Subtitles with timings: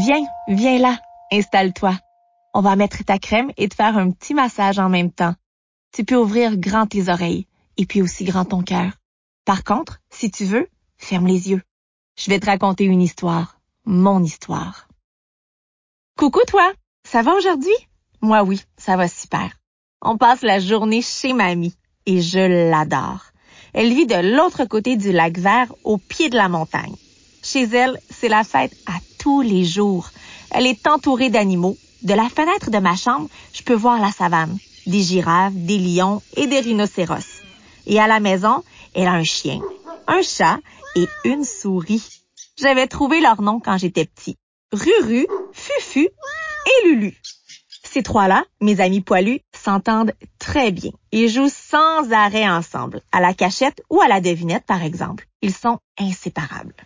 [0.00, 0.98] Viens, viens là,
[1.30, 1.94] installe-toi.
[2.54, 5.34] On va mettre ta crème et te faire un petit massage en même temps.
[5.92, 8.92] Tu peux ouvrir grand tes oreilles et puis aussi grand ton cœur.
[9.44, 11.60] Par contre, si tu veux, ferme les yeux.
[12.16, 14.88] Je vais te raconter une histoire, mon histoire.
[16.16, 16.72] Coucou toi,
[17.06, 17.76] ça va aujourd'hui?
[18.22, 19.50] Moi oui, ça va super.
[20.00, 21.76] On passe la journée chez mamie
[22.06, 23.32] et je l'adore.
[23.74, 26.96] Elle vit de l'autre côté du lac vert au pied de la montagne.
[27.52, 30.10] Chez elle, c'est la fête à tous les jours.
[30.52, 31.76] Elle est entourée d'animaux.
[32.02, 36.22] De la fenêtre de ma chambre, je peux voir la savane, des girafes, des lions
[36.36, 37.42] et des rhinocéros.
[37.88, 38.62] Et à la maison,
[38.94, 39.60] elle a un chien,
[40.06, 40.60] un chat
[40.94, 42.22] et une souris.
[42.56, 44.36] J'avais trouvé leur nom quand j'étais petit.
[44.70, 47.20] Ruru, Fufu et Lulu.
[47.82, 50.92] Ces trois-là, mes amis poilus, s'entendent très bien.
[51.10, 55.26] Ils jouent sans arrêt ensemble, à la cachette ou à la devinette par exemple.
[55.42, 56.76] Ils sont inséparables.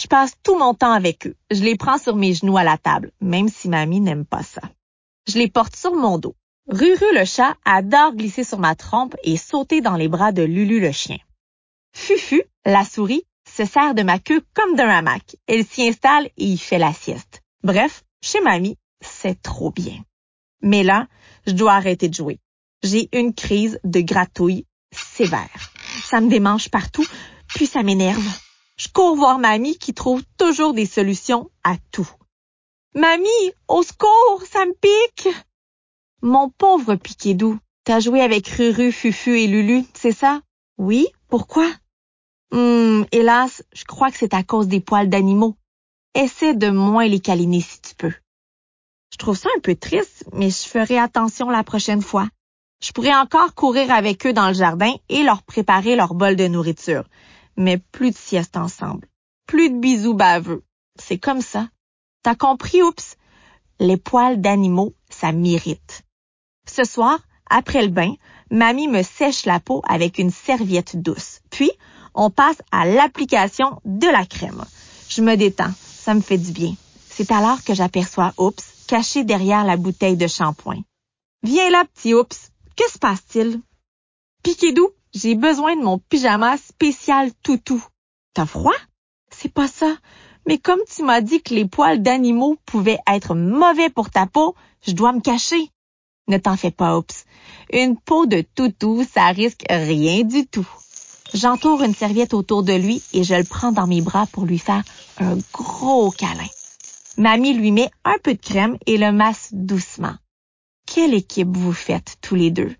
[0.00, 1.36] Je passe tout mon temps avec eux.
[1.50, 4.62] Je les prends sur mes genoux à la table, même si mamie n'aime pas ça.
[5.28, 6.34] Je les porte sur mon dos.
[6.68, 10.80] Ruru le chat adore glisser sur ma trompe et sauter dans les bras de Lulu
[10.80, 11.18] le chien.
[11.94, 15.36] Fufu, la souris, se sert de ma queue comme d'un hamac.
[15.46, 17.42] Elle s'y installe et y fait la sieste.
[17.62, 20.02] Bref, chez mamie, c'est trop bien.
[20.62, 21.08] Mais là,
[21.46, 22.38] je dois arrêter de jouer.
[22.82, 25.72] J'ai une crise de gratouille sévère.
[26.04, 27.06] Ça me démange partout,
[27.48, 28.40] puis ça m'énerve.
[28.80, 32.08] Je cours voir mamie qui trouve toujours des solutions à tout.
[32.94, 35.28] Mamie, au secours, ça me pique!
[36.22, 40.40] Mon pauvre Piquédou, t'as joué avec Ruru, Fufu et Lulu, c'est ça?
[40.78, 41.70] Oui, pourquoi?
[42.52, 45.56] Hum, hélas, je crois que c'est à cause des poils d'animaux.
[46.14, 48.14] Essaie de moins les câliner si tu peux.
[49.12, 52.28] Je trouve ça un peu triste, mais je ferai attention la prochaine fois.
[52.82, 56.48] Je pourrais encore courir avec eux dans le jardin et leur préparer leur bol de
[56.48, 57.04] nourriture.
[57.56, 59.08] Mais plus de sieste ensemble.
[59.46, 60.64] Plus de bisous baveux.
[60.98, 61.68] C'est comme ça.
[62.22, 63.16] T'as compris, oups?
[63.78, 66.02] Les poils d'animaux, ça m'irrite.
[66.66, 67.18] Ce soir,
[67.48, 68.14] après le bain,
[68.50, 71.40] mamie me sèche la peau avec une serviette douce.
[71.50, 71.70] Puis,
[72.14, 74.64] on passe à l'application de la crème.
[75.08, 75.72] Je me détends.
[75.80, 76.74] Ça me fait du bien.
[77.08, 80.82] C'est alors que j'aperçois Oups caché derrière la bouteille de shampoing.
[81.42, 82.50] Viens là, petit Oups.
[82.76, 83.60] Que se passe-t-il?
[84.42, 87.84] Piquédou, j'ai besoin de mon pyjama spécial toutou.
[88.34, 88.76] T'as froid?
[89.30, 89.96] C'est pas ça.
[90.46, 94.54] Mais comme tu m'as dit que les poils d'animaux pouvaient être mauvais pour ta peau,
[94.86, 95.70] je dois me cacher.
[96.28, 97.24] Ne t'en fais pas, Oups.
[97.72, 100.68] Une peau de toutou, ça risque rien du tout.
[101.34, 104.58] J'entoure une serviette autour de lui et je le prends dans mes bras pour lui
[104.58, 104.82] faire
[105.18, 106.48] un gros câlin.
[107.18, 110.14] Mamie lui met un peu de crème et le masse doucement.
[110.86, 112.74] Quelle équipe vous faites tous les deux?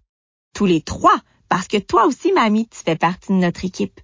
[0.54, 1.14] Tous les trois,
[1.50, 4.00] parce que toi aussi, mamie, tu fais partie de notre équipe.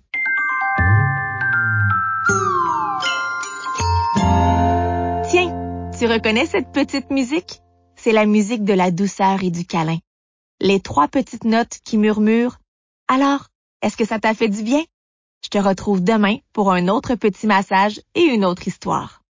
[5.30, 7.62] Tiens, tu reconnais cette petite musique?
[7.94, 9.98] C'est la musique de la douceur et du câlin.
[10.60, 12.58] Les trois petites notes qui murmurent.
[13.08, 13.46] Alors,
[13.80, 14.82] est-ce que ça t'a fait du bien?
[15.44, 19.22] Je te retrouve demain pour un autre petit massage et une autre histoire.